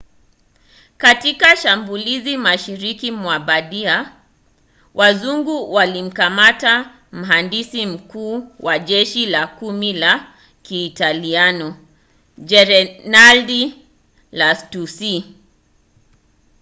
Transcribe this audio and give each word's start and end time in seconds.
katika 0.97 1.55
shambulizi 1.57 2.37
mashariki 2.37 3.11
mwa 3.11 3.39
bardia 3.39 4.13
wazungu 4.93 5.73
walimkamata 5.73 6.93
mhandisi 7.11 7.85
mkuu 7.85 8.43
wa 8.59 8.79
jeshi 8.79 9.25
la 9.25 9.47
kumi 9.47 9.93
la 9.93 10.27
kiitaliano 10.61 11.77
jenerali 12.37 13.85
lastucci 14.31 15.33